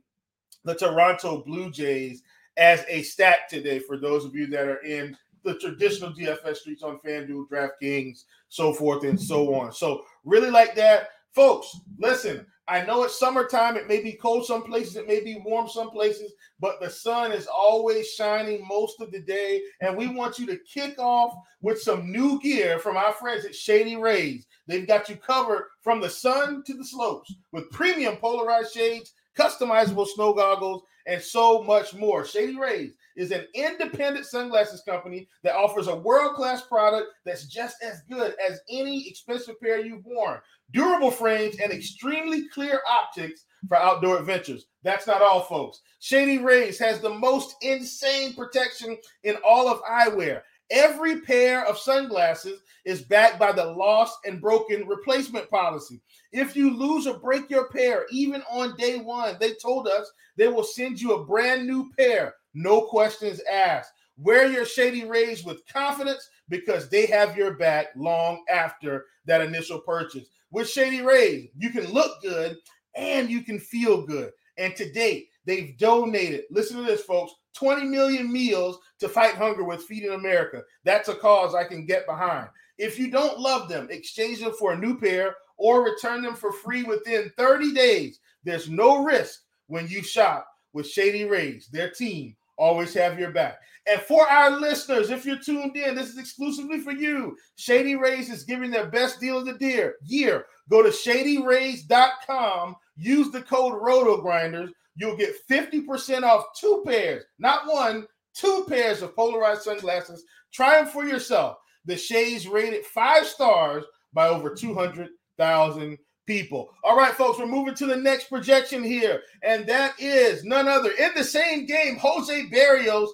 the 0.68 0.74
Toronto 0.74 1.42
Blue 1.44 1.70
Jays 1.70 2.22
as 2.58 2.84
a 2.88 3.00
stack 3.02 3.48
today. 3.48 3.78
For 3.78 3.96
those 3.96 4.26
of 4.26 4.34
you 4.34 4.46
that 4.48 4.68
are 4.68 4.84
in 4.84 5.16
the 5.42 5.54
traditional 5.54 6.12
DFS 6.12 6.56
streets 6.56 6.82
on 6.82 6.98
FanDuel, 6.98 7.48
DraftKings, 7.48 8.24
so 8.50 8.74
forth 8.74 9.02
and 9.04 9.18
so 9.18 9.54
on. 9.54 9.72
So 9.72 10.02
really 10.24 10.50
like 10.50 10.74
that, 10.74 11.08
folks. 11.32 11.74
Listen, 11.98 12.44
I 12.66 12.84
know 12.84 13.02
it's 13.04 13.18
summertime. 13.18 13.78
It 13.78 13.88
may 13.88 14.02
be 14.02 14.12
cold 14.12 14.44
some 14.44 14.62
places, 14.62 14.96
it 14.96 15.08
may 15.08 15.24
be 15.24 15.40
warm 15.42 15.68
some 15.68 15.88
places, 15.88 16.34
but 16.60 16.80
the 16.82 16.90
sun 16.90 17.32
is 17.32 17.46
always 17.46 18.10
shining 18.10 18.66
most 18.68 19.00
of 19.00 19.10
the 19.10 19.20
day. 19.20 19.62
And 19.80 19.96
we 19.96 20.06
want 20.06 20.38
you 20.38 20.44
to 20.48 20.60
kick 20.70 20.98
off 20.98 21.32
with 21.62 21.80
some 21.80 22.12
new 22.12 22.38
gear 22.40 22.78
from 22.78 22.98
our 22.98 23.14
friends 23.14 23.46
at 23.46 23.54
Shady 23.54 23.96
Rays. 23.96 24.46
They've 24.66 24.86
got 24.86 25.08
you 25.08 25.16
covered 25.16 25.68
from 25.80 26.02
the 26.02 26.10
sun 26.10 26.62
to 26.66 26.74
the 26.74 26.84
slopes 26.84 27.34
with 27.52 27.70
premium 27.70 28.16
polarized 28.16 28.74
shades, 28.74 29.14
customizable 29.38 30.06
snow 30.06 30.32
goggles, 30.32 30.82
and 31.06 31.22
so 31.22 31.62
much 31.62 31.94
more. 31.94 32.24
Shady 32.24 32.58
Rays 32.58 32.92
is 33.16 33.32
an 33.32 33.46
independent 33.54 34.26
sunglasses 34.26 34.82
company 34.82 35.26
that 35.42 35.56
offers 35.56 35.88
a 35.88 35.96
world 35.96 36.34
class 36.34 36.62
product 36.62 37.08
that's 37.24 37.46
just 37.46 37.76
as 37.82 38.02
good 38.10 38.34
as 38.46 38.60
any 38.70 39.08
expensive 39.08 39.58
pair 39.60 39.84
you've 39.84 40.04
worn. 40.04 40.38
Durable 40.72 41.10
frames 41.10 41.56
and 41.62 41.72
extremely 41.72 42.46
clear 42.50 42.80
optics 42.86 43.46
for 43.66 43.78
outdoor 43.78 44.18
adventures. 44.18 44.66
That's 44.82 45.06
not 45.06 45.22
all, 45.22 45.40
folks. 45.42 45.80
Shady 45.98 46.38
Rays 46.38 46.78
has 46.78 47.00
the 47.00 47.10
most 47.10 47.56
insane 47.62 48.34
protection 48.34 48.96
in 49.24 49.36
all 49.46 49.68
of 49.68 49.80
eyewear. 49.82 50.42
Every 50.70 51.20
pair 51.20 51.66
of 51.66 51.78
sunglasses 51.78 52.60
is 52.84 53.02
backed 53.02 53.38
by 53.38 53.52
the 53.52 53.64
lost 53.64 54.18
and 54.26 54.40
broken 54.40 54.86
replacement 54.86 55.48
policy. 55.50 56.00
If 56.32 56.56
you 56.56 56.76
lose 56.76 57.06
or 57.06 57.18
break 57.18 57.48
your 57.48 57.68
pair, 57.68 58.06
even 58.10 58.42
on 58.50 58.76
day 58.76 58.98
one, 58.98 59.36
they 59.40 59.54
told 59.54 59.88
us 59.88 60.10
they 60.36 60.48
will 60.48 60.64
send 60.64 61.00
you 61.00 61.14
a 61.14 61.24
brand 61.24 61.66
new 61.66 61.90
pair, 61.98 62.34
no 62.54 62.82
questions 62.82 63.40
asked. 63.50 63.92
Wear 64.18 64.50
your 64.50 64.66
Shady 64.66 65.04
Rays 65.04 65.44
with 65.44 65.66
confidence 65.72 66.28
because 66.48 66.88
they 66.88 67.06
have 67.06 67.36
your 67.36 67.54
back 67.54 67.88
long 67.96 68.44
after 68.50 69.06
that 69.26 69.40
initial 69.40 69.80
purchase. 69.80 70.26
With 70.50 70.68
Shady 70.68 71.02
Rays, 71.02 71.48
you 71.56 71.70
can 71.70 71.92
look 71.92 72.20
good 72.20 72.56
and 72.94 73.30
you 73.30 73.42
can 73.42 73.58
feel 73.58 74.04
good. 74.04 74.32
And 74.56 74.74
to 74.76 74.90
date, 74.90 75.28
they've 75.44 75.78
donated, 75.78 76.44
listen 76.50 76.78
to 76.78 76.82
this, 76.82 77.02
folks, 77.02 77.32
20 77.58 77.86
million 77.86 78.32
meals 78.32 78.78
to 79.00 79.08
fight 79.08 79.34
hunger 79.34 79.64
with 79.64 79.84
Feeding 79.84 80.12
America. 80.12 80.62
That's 80.84 81.08
a 81.08 81.14
cause 81.14 81.54
I 81.54 81.64
can 81.64 81.86
get 81.86 82.06
behind. 82.06 82.48
If 82.78 82.98
you 82.98 83.10
don't 83.10 83.40
love 83.40 83.68
them, 83.68 83.88
exchange 83.90 84.40
them 84.40 84.52
for 84.58 84.72
a 84.72 84.78
new 84.78 84.98
pair 84.98 85.34
or 85.56 85.84
return 85.84 86.22
them 86.22 86.34
for 86.34 86.52
free 86.52 86.84
within 86.84 87.32
30 87.36 87.72
days. 87.74 88.20
There's 88.44 88.70
no 88.70 89.02
risk 89.02 89.40
when 89.66 89.88
you 89.88 90.02
shop 90.02 90.46
with 90.72 90.86
Shady 90.86 91.24
Rays. 91.24 91.68
Their 91.72 91.90
team 91.90 92.36
always 92.56 92.94
have 92.94 93.18
your 93.18 93.32
back. 93.32 93.58
And 93.90 94.00
for 94.02 94.28
our 94.28 94.50
listeners, 94.50 95.10
if 95.10 95.24
you're 95.24 95.38
tuned 95.38 95.76
in, 95.76 95.94
this 95.94 96.10
is 96.10 96.18
exclusively 96.18 96.80
for 96.80 96.92
you. 96.92 97.36
Shady 97.56 97.96
Rays 97.96 98.30
is 98.30 98.44
giving 98.44 98.70
their 98.70 98.86
best 98.86 99.18
deal 99.18 99.38
of 99.38 99.46
the 99.46 99.56
year. 99.64 99.94
Year. 100.04 100.44
Go 100.68 100.82
to 100.82 100.90
shadyrays.com. 100.90 102.76
Use 102.96 103.30
the 103.30 103.42
code 103.42 103.80
RotoGrinders. 103.80 104.70
You'll 104.98 105.16
get 105.16 105.34
50% 105.48 106.24
off 106.24 106.44
two 106.58 106.82
pairs, 106.84 107.24
not 107.38 107.66
one, 107.66 108.06
two 108.34 108.66
pairs 108.68 109.00
of 109.00 109.14
polarized 109.14 109.62
sunglasses. 109.62 110.24
Try 110.52 110.82
them 110.82 110.90
for 110.90 111.04
yourself. 111.04 111.56
The 111.84 111.96
shades 111.96 112.48
rated 112.48 112.84
five 112.84 113.26
stars 113.26 113.84
by 114.12 114.28
over 114.28 114.54
200,000 114.54 115.98
people. 116.26 116.70
All 116.82 116.96
right, 116.96 117.14
folks, 117.14 117.38
we're 117.38 117.46
moving 117.46 117.74
to 117.76 117.86
the 117.86 117.96
next 117.96 118.28
projection 118.28 118.82
here, 118.82 119.22
and 119.42 119.66
that 119.68 119.94
is 120.00 120.44
none 120.44 120.68
other 120.68 120.90
in 120.90 121.12
the 121.14 121.24
same 121.24 121.64
game, 121.64 121.96
Jose 121.96 122.50
Berrios 122.50 123.08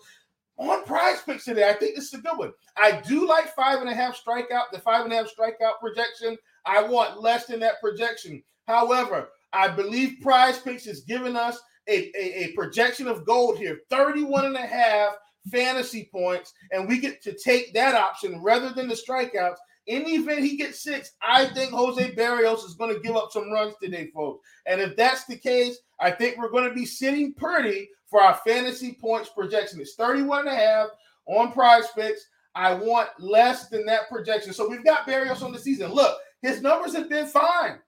on 0.56 0.84
prize 0.84 1.20
picks 1.22 1.44
today. 1.44 1.68
I 1.68 1.74
think 1.74 1.96
this 1.96 2.06
is 2.06 2.14
a 2.14 2.22
good 2.22 2.38
one. 2.38 2.52
I 2.76 3.02
do 3.06 3.26
like 3.28 3.54
five 3.54 3.80
and 3.80 3.90
a 3.90 3.94
half 3.94 4.18
strikeout, 4.20 4.70
the 4.72 4.78
five 4.78 5.04
and 5.04 5.12
a 5.12 5.16
half 5.16 5.26
strikeout 5.26 5.80
projection. 5.80 6.36
I 6.64 6.82
want 6.82 7.20
less 7.20 7.46
than 7.46 7.60
that 7.60 7.80
projection. 7.80 8.42
However, 8.66 9.28
I 9.52 9.68
believe 9.68 10.20
prize 10.22 10.58
picks 10.58 10.86
is 10.86 11.02
giving 11.02 11.36
us 11.36 11.60
a, 11.88 12.10
a, 12.16 12.44
a 12.44 12.52
projection 12.52 13.06
of 13.08 13.26
gold 13.26 13.58
here 13.58 13.80
31 13.90 14.46
and 14.46 14.56
a 14.56 14.66
half 14.66 15.14
fantasy 15.50 16.08
points, 16.10 16.54
and 16.70 16.88
we 16.88 16.98
get 16.98 17.22
to 17.22 17.36
take 17.36 17.74
that 17.74 17.94
option 17.94 18.42
rather 18.42 18.70
than 18.70 18.88
the 18.88 18.94
strikeouts. 18.94 19.56
In 19.86 20.04
the 20.04 20.12
event 20.12 20.40
he 20.40 20.56
gets 20.56 20.82
six, 20.82 21.12
I 21.20 21.46
think 21.46 21.70
Jose 21.72 22.12
Berrios 22.12 22.64
is 22.64 22.74
going 22.74 22.94
to 22.94 23.00
give 23.00 23.16
up 23.16 23.30
some 23.30 23.52
runs 23.52 23.74
today, 23.82 24.10
folks. 24.14 24.46
And 24.64 24.80
if 24.80 24.96
that's 24.96 25.26
the 25.26 25.36
case, 25.36 25.76
I 26.00 26.10
think 26.10 26.38
we're 26.38 26.50
going 26.50 26.68
to 26.68 26.74
be 26.74 26.86
sitting 26.86 27.34
pretty 27.34 27.90
for 28.06 28.22
our 28.22 28.40
fantasy 28.46 28.96
points 28.98 29.28
projection. 29.28 29.80
It's 29.80 29.94
31 29.94 30.48
and 30.48 30.48
a 30.48 30.54
half 30.54 30.88
on 31.26 31.52
prize 31.52 31.84
picks. 31.94 32.26
I 32.54 32.72
want 32.72 33.10
less 33.18 33.68
than 33.68 33.84
that 33.86 34.08
projection. 34.08 34.52
So 34.52 34.68
we've 34.68 34.84
got 34.84 35.06
Berrios 35.06 35.42
on 35.42 35.52
the 35.52 35.58
season. 35.58 35.92
Look, 35.92 36.16
his 36.40 36.62
numbers 36.62 36.94
have 36.94 37.10
been 37.10 37.26
fine. 37.26 37.78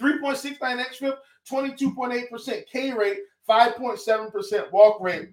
3.69 0.00 0.58
xFIP, 0.58 1.16
22.8% 1.50 2.66
K 2.66 2.92
rate, 2.92 3.18
5.7% 3.48 4.72
walk 4.72 5.00
rate. 5.00 5.30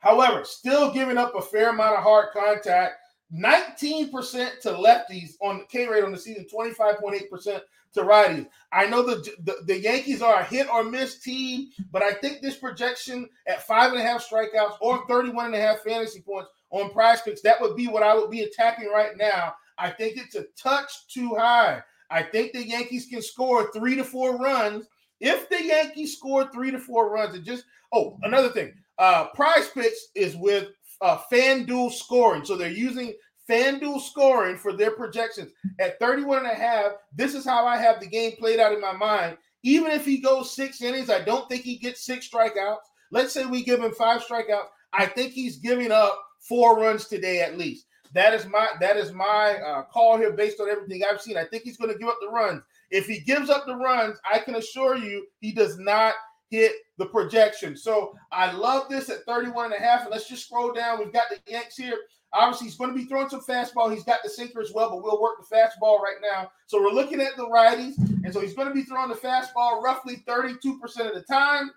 However, 0.00 0.44
still 0.44 0.92
giving 0.92 1.16
up 1.16 1.34
a 1.34 1.42
fair 1.42 1.70
amount 1.70 1.96
of 1.96 2.02
hard 2.02 2.30
contact. 2.32 2.94
19% 3.32 4.60
to 4.60 4.70
lefties 4.72 5.34
on 5.40 5.58
the 5.58 5.64
K 5.64 5.88
rate 5.88 6.04
on 6.04 6.12
the 6.12 6.18
season, 6.18 6.46
25.8% 6.52 7.60
to 7.94 8.00
righties. 8.02 8.46
I 8.72 8.86
know 8.86 9.02
the, 9.02 9.26
the, 9.44 9.56
the 9.66 9.80
Yankees 9.80 10.22
are 10.22 10.40
a 10.40 10.44
hit 10.44 10.68
or 10.68 10.84
miss 10.84 11.20
team, 11.20 11.70
but 11.90 12.02
I 12.02 12.12
think 12.12 12.40
this 12.40 12.56
projection 12.56 13.28
at 13.46 13.66
five 13.66 13.92
and 13.92 14.00
a 14.00 14.04
half 14.04 14.26
strikeouts 14.28 14.76
or 14.80 15.06
31 15.06 15.46
and 15.46 15.54
a 15.54 15.60
half 15.60 15.80
fantasy 15.80 16.20
points 16.20 16.50
on 16.70 16.90
prize 16.90 17.22
picks, 17.22 17.42
that 17.42 17.60
would 17.60 17.76
be 17.76 17.86
what 17.86 18.02
I 18.02 18.14
would 18.14 18.30
be 18.30 18.42
attacking 18.42 18.88
right 18.88 19.16
now. 19.16 19.54
I 19.78 19.90
think 19.90 20.16
it's 20.16 20.34
a 20.34 20.44
touch 20.56 21.06
too 21.08 21.34
high. 21.34 21.82
I 22.12 22.22
think 22.22 22.52
the 22.52 22.66
Yankees 22.66 23.06
can 23.06 23.22
score 23.22 23.72
three 23.72 23.96
to 23.96 24.04
four 24.04 24.36
runs. 24.36 24.86
If 25.20 25.48
the 25.48 25.64
Yankees 25.64 26.16
score 26.16 26.50
three 26.52 26.70
to 26.70 26.78
four 26.78 27.10
runs, 27.10 27.34
it 27.34 27.42
just 27.42 27.64
oh, 27.92 28.18
another 28.22 28.50
thing, 28.50 28.72
uh, 28.98 29.28
Prize 29.34 29.68
Picks 29.68 30.08
is 30.14 30.36
with 30.36 30.68
uh, 31.00 31.18
FanDuel 31.32 31.92
scoring, 31.92 32.44
so 32.44 32.56
they're 32.56 32.70
using 32.70 33.14
FanDuel 33.48 34.00
scoring 34.00 34.56
for 34.56 34.72
their 34.72 34.92
projections 34.92 35.52
at 35.80 35.98
31 35.98 36.38
and 36.38 36.46
a 36.46 36.54
half. 36.54 36.92
This 37.14 37.34
is 37.34 37.44
how 37.44 37.66
I 37.66 37.76
have 37.76 38.00
the 38.00 38.06
game 38.06 38.32
played 38.38 38.60
out 38.60 38.72
in 38.72 38.80
my 38.80 38.92
mind. 38.92 39.36
Even 39.62 39.90
if 39.90 40.04
he 40.04 40.18
goes 40.18 40.54
six 40.54 40.82
innings, 40.82 41.10
I 41.10 41.20
don't 41.22 41.48
think 41.48 41.62
he 41.62 41.76
gets 41.76 42.04
six 42.04 42.28
strikeouts. 42.28 42.78
Let's 43.10 43.32
say 43.32 43.46
we 43.46 43.62
give 43.62 43.80
him 43.80 43.92
five 43.92 44.22
strikeouts. 44.22 44.68
I 44.92 45.06
think 45.06 45.32
he's 45.32 45.56
giving 45.56 45.92
up 45.92 46.18
four 46.40 46.78
runs 46.78 47.06
today 47.06 47.40
at 47.40 47.58
least. 47.58 47.86
That 48.14 48.34
is 48.34 48.46
my 48.46 48.68
that 48.80 48.96
is 48.96 49.12
my 49.12 49.56
uh, 49.56 49.82
call 49.84 50.18
here 50.18 50.32
based 50.32 50.60
on 50.60 50.68
everything 50.68 51.02
I've 51.08 51.20
seen. 51.20 51.36
I 51.36 51.44
think 51.44 51.62
he's 51.62 51.76
going 51.76 51.92
to 51.92 51.98
give 51.98 52.08
up 52.08 52.18
the 52.20 52.28
runs. 52.28 52.62
If 52.90 53.06
he 53.06 53.20
gives 53.20 53.48
up 53.48 53.66
the 53.66 53.76
runs, 53.76 54.18
I 54.30 54.38
can 54.38 54.56
assure 54.56 54.96
you 54.96 55.26
he 55.40 55.52
does 55.52 55.78
not 55.78 56.14
hit 56.52 56.72
the 56.98 57.06
projection. 57.06 57.74
So 57.74 58.14
I 58.30 58.52
love 58.52 58.88
this 58.90 59.08
at 59.08 59.24
31 59.24 59.72
and 59.72 59.74
a 59.74 59.78
half. 59.78 60.02
And 60.02 60.10
let's 60.10 60.28
just 60.28 60.44
scroll 60.44 60.72
down. 60.72 60.98
We've 60.98 61.12
got 61.12 61.30
the 61.30 61.38
Yanks 61.50 61.76
here. 61.76 61.96
Obviously, 62.34 62.66
he's 62.66 62.76
going 62.76 62.90
to 62.90 62.96
be 62.96 63.06
throwing 63.06 63.30
some 63.30 63.40
fastball. 63.40 63.92
He's 63.92 64.04
got 64.04 64.20
the 64.22 64.28
sinker 64.28 64.60
as 64.60 64.72
well, 64.72 64.90
but 64.90 65.02
we'll 65.02 65.20
work 65.20 65.36
the 65.38 65.54
fastball 65.54 66.00
right 66.00 66.16
now. 66.20 66.50
So 66.66 66.80
we're 66.80 66.90
looking 66.90 67.20
at 67.20 67.36
the 67.36 67.46
righties. 67.46 67.96
And 68.24 68.32
so 68.32 68.40
he's 68.40 68.54
going 68.54 68.68
to 68.68 68.74
be 68.74 68.82
throwing 68.82 69.08
the 69.08 69.14
fastball 69.14 69.82
roughly 69.82 70.22
32% 70.28 70.62
of 71.08 71.14
the 71.14 71.24
time. 71.28 71.70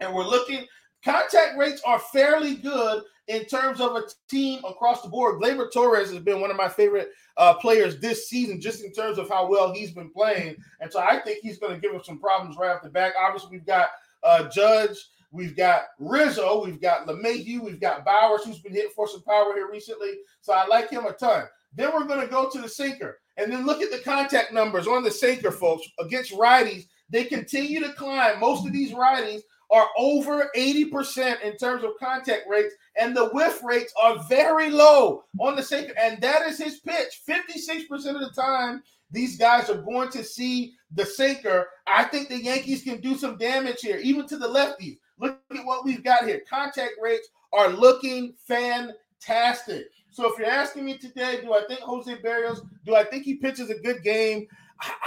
And 0.00 0.12
we're 0.12 0.26
looking, 0.26 0.66
contact 1.04 1.56
rates 1.56 1.80
are 1.86 1.98
fairly 1.98 2.56
good 2.56 3.04
in 3.30 3.44
terms 3.44 3.80
of 3.80 3.94
a 3.94 4.02
team 4.28 4.60
across 4.64 5.02
the 5.02 5.08
board. 5.08 5.40
Gleyber 5.40 5.72
Torres 5.72 6.10
has 6.10 6.18
been 6.18 6.40
one 6.40 6.50
of 6.50 6.56
my 6.56 6.68
favorite 6.68 7.10
uh, 7.36 7.54
players 7.54 8.00
this 8.00 8.28
season, 8.28 8.60
just 8.60 8.84
in 8.84 8.92
terms 8.92 9.18
of 9.18 9.28
how 9.28 9.48
well 9.48 9.72
he's 9.72 9.92
been 9.92 10.10
playing. 10.10 10.56
And 10.80 10.92
so 10.92 10.98
I 10.98 11.20
think 11.20 11.38
he's 11.40 11.58
going 11.58 11.72
to 11.72 11.80
give 11.80 11.94
us 11.98 12.06
some 12.06 12.18
problems 12.18 12.56
right 12.58 12.74
off 12.74 12.82
the 12.82 12.90
back. 12.90 13.12
Obviously, 13.18 13.50
we've 13.52 13.64
got 13.64 13.90
uh, 14.24 14.48
Judge, 14.48 14.98
we've 15.30 15.56
got 15.56 15.82
Rizzo, 16.00 16.64
we've 16.64 16.80
got 16.80 17.06
LeMahieu, 17.06 17.60
we've 17.60 17.80
got 17.80 18.04
Bauers, 18.04 18.44
who's 18.44 18.58
been 18.58 18.74
hitting 18.74 18.90
for 18.96 19.06
some 19.06 19.22
power 19.22 19.54
here 19.54 19.70
recently. 19.70 20.14
So 20.40 20.52
I 20.52 20.66
like 20.66 20.90
him 20.90 21.06
a 21.06 21.12
ton. 21.12 21.44
Then 21.72 21.92
we're 21.94 22.06
going 22.06 22.20
to 22.20 22.26
go 22.26 22.50
to 22.50 22.60
the 22.60 22.68
sinker. 22.68 23.20
And 23.36 23.52
then 23.52 23.64
look 23.64 23.80
at 23.80 23.92
the 23.92 23.98
contact 23.98 24.52
numbers 24.52 24.88
on 24.88 25.04
the 25.04 25.10
sinker, 25.10 25.52
folks. 25.52 25.86
Against 26.00 26.32
righties, 26.32 26.88
they 27.08 27.24
continue 27.24 27.78
to 27.80 27.92
climb. 27.92 28.40
Most 28.40 28.66
of 28.66 28.72
these 28.72 28.90
righties 28.90 29.42
are 29.70 29.88
over 29.96 30.50
80% 30.56 31.42
in 31.42 31.56
terms 31.56 31.84
of 31.84 31.92
contact 31.98 32.42
rates, 32.48 32.74
and 32.98 33.16
the 33.16 33.28
whiff 33.28 33.62
rates 33.62 33.92
are 34.02 34.22
very 34.24 34.70
low 34.70 35.24
on 35.38 35.56
the 35.56 35.62
sinker. 35.62 35.94
And 35.98 36.20
that 36.20 36.46
is 36.46 36.58
his 36.58 36.80
pitch. 36.80 37.20
56% 37.28 37.90
of 37.90 38.20
the 38.20 38.32
time, 38.34 38.82
these 39.10 39.36
guys 39.38 39.70
are 39.70 39.82
going 39.82 40.10
to 40.10 40.24
see 40.24 40.74
the 40.92 41.04
sinker. 41.04 41.68
I 41.86 42.04
think 42.04 42.28
the 42.28 42.42
Yankees 42.42 42.82
can 42.82 43.00
do 43.00 43.16
some 43.16 43.36
damage 43.36 43.80
here, 43.80 43.98
even 43.98 44.26
to 44.28 44.36
the 44.36 44.48
lefties. 44.48 44.98
Look 45.18 45.40
at 45.50 45.64
what 45.64 45.84
we've 45.84 46.02
got 46.02 46.26
here. 46.26 46.42
Contact 46.48 46.92
rates 47.00 47.28
are 47.52 47.68
looking 47.68 48.34
fantastic. 48.46 49.86
So 50.10 50.32
if 50.32 50.38
you're 50.38 50.48
asking 50.48 50.84
me 50.84 50.98
today, 50.98 51.40
do 51.42 51.52
I 51.52 51.62
think 51.68 51.80
Jose 51.80 52.12
Berrios, 52.16 52.60
do 52.84 52.94
I 52.94 53.04
think 53.04 53.24
he 53.24 53.34
pitches 53.34 53.70
a 53.70 53.78
good 53.78 54.02
game? 54.02 54.46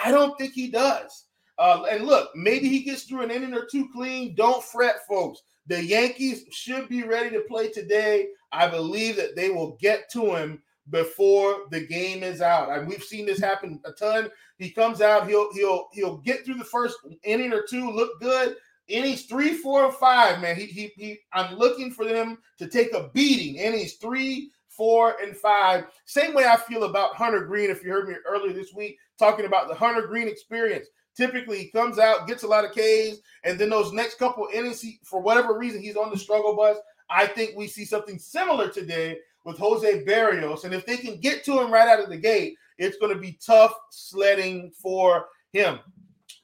I 0.03 0.11
don't 0.11 0.37
think 0.37 0.53
he 0.53 0.69
does. 0.69 1.22
Uh, 1.57 1.83
and 1.89 2.05
look, 2.05 2.29
maybe 2.35 2.67
he 2.67 2.81
gets 2.81 3.03
through 3.03 3.21
an 3.21 3.31
inning 3.31 3.53
or 3.53 3.65
two 3.65 3.87
clean. 3.93 4.35
Don't 4.35 4.63
fret, 4.63 5.05
folks. 5.07 5.41
The 5.67 5.83
Yankees 5.83 6.45
should 6.51 6.89
be 6.89 7.03
ready 7.03 7.29
to 7.31 7.41
play 7.41 7.69
today. 7.69 8.27
I 8.51 8.67
believe 8.67 9.15
that 9.17 9.35
they 9.35 9.49
will 9.49 9.77
get 9.79 10.09
to 10.11 10.35
him 10.35 10.61
before 10.89 11.67
the 11.71 11.85
game 11.85 12.23
is 12.23 12.41
out. 12.41 12.69
And 12.69 12.87
we've 12.87 13.03
seen 13.03 13.25
this 13.25 13.39
happen 13.39 13.79
a 13.85 13.91
ton. 13.93 14.29
He 14.57 14.69
comes 14.69 15.01
out, 15.01 15.27
he'll 15.27 15.53
he'll 15.53 15.87
he'll 15.93 16.17
get 16.17 16.45
through 16.45 16.55
the 16.55 16.63
first 16.65 16.97
inning 17.23 17.53
or 17.53 17.63
two, 17.67 17.89
look 17.89 18.19
good. 18.19 18.55
Innings 18.89 19.23
three, 19.23 19.53
four, 19.53 19.85
and 19.85 19.93
five, 19.93 20.41
man. 20.41 20.57
He, 20.57 20.65
he, 20.65 20.91
he 20.97 21.19
I'm 21.31 21.55
looking 21.55 21.91
for 21.91 22.03
them 22.05 22.37
to 22.57 22.67
take 22.67 22.93
a 22.93 23.09
beating. 23.13 23.55
Innings 23.55 23.93
three, 23.93 24.51
four, 24.67 25.15
and 25.21 25.35
five. 25.37 25.85
Same 26.05 26.33
way 26.33 26.45
I 26.45 26.57
feel 26.57 26.83
about 26.83 27.15
Hunter 27.15 27.45
Greene. 27.45 27.69
If 27.69 27.83
you 27.83 27.91
heard 27.91 28.09
me 28.09 28.15
earlier 28.27 28.51
this 28.51 28.73
week 28.73 28.97
talking 29.17 29.45
about 29.45 29.69
the 29.69 29.75
Hunter 29.75 30.05
Greene 30.05 30.27
experience, 30.27 30.87
Typically, 31.15 31.67
comes 31.67 31.99
out, 31.99 32.27
gets 32.27 32.43
a 32.43 32.47
lot 32.47 32.65
of 32.65 32.71
Ks, 32.71 33.19
and 33.43 33.59
then 33.59 33.69
those 33.69 33.93
next 33.93 34.17
couple 34.17 34.47
innings, 34.53 34.81
he, 34.81 34.99
for 35.03 35.21
whatever 35.21 35.57
reason, 35.57 35.81
he's 35.81 35.95
on 35.95 36.09
the 36.09 36.17
struggle 36.17 36.55
bus. 36.55 36.77
I 37.09 37.27
think 37.27 37.55
we 37.55 37.67
see 37.67 37.85
something 37.85 38.17
similar 38.17 38.69
today 38.69 39.19
with 39.43 39.57
Jose 39.57 40.03
Berrios. 40.05 40.63
And 40.63 40.73
if 40.73 40.85
they 40.85 40.97
can 40.97 41.19
get 41.19 41.43
to 41.45 41.59
him 41.59 41.71
right 41.71 41.87
out 41.87 42.03
of 42.03 42.09
the 42.09 42.17
gate, 42.17 42.55
it's 42.77 42.97
going 42.97 43.13
to 43.13 43.19
be 43.19 43.37
tough 43.45 43.73
sledding 43.91 44.71
for 44.71 45.27
him. 45.51 45.79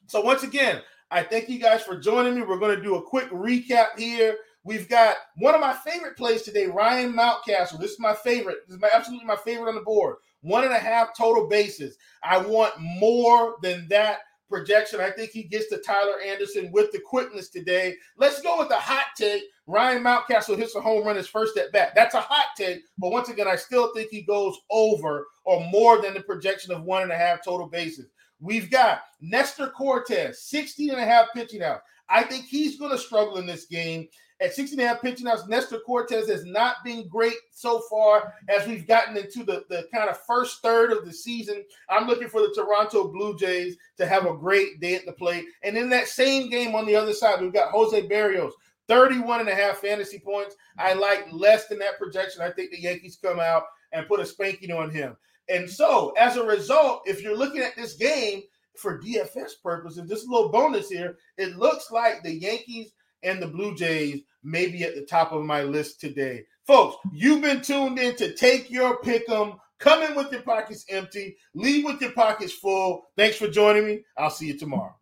So, 0.07 0.21
once 0.21 0.43
again, 0.43 0.81
I 1.11 1.23
thank 1.23 1.49
you 1.49 1.59
guys 1.59 1.81
for 1.81 1.97
joining 1.97 2.35
me. 2.35 2.43
We're 2.43 2.59
going 2.59 2.75
to 2.75 2.83
do 2.83 2.95
a 2.95 3.01
quick 3.01 3.29
recap 3.31 3.97
here. 3.97 4.37
We've 4.63 4.89
got 4.89 5.15
one 5.37 5.55
of 5.55 5.61
my 5.61 5.73
favorite 5.73 6.17
plays 6.17 6.43
today, 6.43 6.67
Ryan 6.67 7.13
Mountcastle. 7.13 7.79
This 7.79 7.91
is 7.91 7.99
my 7.99 8.13
favorite. 8.13 8.57
This 8.67 8.75
is 8.75 8.81
my 8.81 8.89
absolutely 8.93 9.25
my 9.25 9.37
favorite 9.37 9.69
on 9.69 9.75
the 9.75 9.81
board. 9.81 10.17
One 10.41 10.63
and 10.63 10.73
a 10.73 10.79
half 10.79 11.17
total 11.17 11.47
bases. 11.47 11.97
I 12.23 12.37
want 12.37 12.73
more 12.79 13.55
than 13.61 13.87
that 13.89 14.19
projection. 14.49 14.99
I 14.99 15.11
think 15.11 15.31
he 15.31 15.43
gets 15.43 15.69
to 15.69 15.77
Tyler 15.77 16.19
Anderson 16.19 16.71
with 16.71 16.91
the 16.91 16.99
quickness 16.99 17.49
today. 17.49 17.95
Let's 18.17 18.41
go 18.41 18.57
with 18.57 18.69
the 18.69 18.75
hot 18.75 19.05
take. 19.15 19.43
Ryan 19.67 20.03
Mountcastle 20.03 20.57
hits 20.57 20.75
a 20.75 20.81
home 20.81 21.05
run 21.05 21.15
his 21.15 21.27
first 21.27 21.57
at 21.57 21.71
bat. 21.71 21.93
That's 21.95 22.15
a 22.15 22.21
hot 22.21 22.47
take, 22.57 22.81
but 22.97 23.11
once 23.11 23.29
again, 23.29 23.47
I 23.47 23.55
still 23.55 23.93
think 23.93 24.09
he 24.09 24.23
goes 24.23 24.57
over 24.71 25.27
or 25.45 25.63
more 25.69 26.01
than 26.01 26.15
the 26.15 26.21
projection 26.21 26.73
of 26.73 26.83
one 26.83 27.03
and 27.03 27.11
a 27.11 27.17
half 27.17 27.43
total 27.43 27.67
bases. 27.67 28.09
We've 28.41 28.71
got 28.71 29.01
Nestor 29.21 29.69
Cortes, 29.69 30.41
16 30.43 30.89
and 30.89 30.99
a 30.99 31.05
half 31.05 31.27
pitching 31.33 31.61
out. 31.61 31.81
I 32.09 32.23
think 32.23 32.45
he's 32.45 32.79
going 32.79 32.91
to 32.91 32.97
struggle 32.97 33.37
in 33.37 33.45
this 33.45 33.65
game. 33.65 34.07
At 34.41 34.53
16 34.53 34.79
and 34.79 34.85
a 34.85 34.89
half 34.89 35.01
pitching 35.01 35.27
outs, 35.27 35.47
Nestor 35.47 35.79
Cortes 35.85 36.29
has 36.29 36.45
not 36.45 36.77
been 36.85 37.09
great 37.09 37.35
so 37.51 37.81
far 37.89 38.33
as 38.47 38.65
we've 38.65 38.87
gotten 38.87 39.17
into 39.17 39.43
the, 39.43 39.65
the 39.69 39.85
kind 39.93 40.09
of 40.09 40.17
first 40.25 40.61
third 40.61 40.93
of 40.93 41.05
the 41.05 41.11
season. 41.11 41.65
I'm 41.89 42.07
looking 42.07 42.29
for 42.29 42.39
the 42.39 42.53
Toronto 42.55 43.11
Blue 43.11 43.37
Jays 43.37 43.75
to 43.97 44.05
have 44.05 44.25
a 44.25 44.33
great 44.33 44.79
day 44.79 44.95
at 44.95 45.05
the 45.05 45.11
plate. 45.11 45.45
And 45.61 45.77
in 45.77 45.89
that 45.89 46.07
same 46.07 46.49
game 46.49 46.73
on 46.73 46.85
the 46.85 46.95
other 46.95 47.11
side, 47.11 47.41
we've 47.41 47.51
got 47.51 47.71
Jose 47.71 48.07
Berrios, 48.07 48.53
31 48.87 49.41
and 49.41 49.49
a 49.49 49.55
half 49.55 49.79
fantasy 49.79 50.19
points. 50.19 50.55
I 50.77 50.93
like 50.93 51.27
less 51.33 51.67
than 51.67 51.79
that 51.79 51.99
projection. 51.99 52.41
I 52.41 52.51
think 52.51 52.71
the 52.71 52.81
Yankees 52.81 53.19
come 53.21 53.41
out 53.41 53.63
and 53.91 54.07
put 54.07 54.21
a 54.21 54.25
spanking 54.25 54.71
on 54.71 54.89
him. 54.89 55.17
And 55.49 55.69
so, 55.69 56.13
as 56.17 56.37
a 56.37 56.45
result, 56.45 57.01
if 57.05 57.21
you're 57.21 57.35
looking 57.35 57.61
at 57.61 57.75
this 57.75 57.95
game 57.95 58.43
for 58.77 59.01
DFS 59.01 59.61
purposes, 59.61 60.09
is 60.09 60.23
a 60.23 60.31
little 60.31 60.49
bonus 60.49 60.89
here, 60.89 61.17
it 61.37 61.57
looks 61.57 61.91
like 61.91 62.23
the 62.23 62.33
Yankees 62.33 62.93
and 63.23 63.41
the 63.41 63.47
Blue 63.47 63.75
Jays 63.75 64.21
may 64.43 64.67
be 64.67 64.83
at 64.83 64.95
the 64.95 65.05
top 65.05 65.31
of 65.31 65.43
my 65.43 65.63
list 65.63 65.99
today. 65.99 66.45
Folks, 66.65 66.97
you've 67.11 67.41
been 67.41 67.61
tuned 67.61 67.99
in 67.99 68.15
to 68.17 68.33
take 68.35 68.69
your 68.69 69.01
pick 69.01 69.29
'em. 69.29 69.53
Come 69.79 70.03
in 70.03 70.15
with 70.15 70.31
your 70.31 70.41
pockets 70.41 70.85
empty, 70.89 71.37
leave 71.53 71.85
with 71.85 72.01
your 72.01 72.11
pockets 72.11 72.53
full. 72.53 73.05
Thanks 73.15 73.37
for 73.37 73.47
joining 73.47 73.87
me. 73.87 74.01
I'll 74.17 74.29
see 74.29 74.47
you 74.47 74.57
tomorrow. 74.57 74.98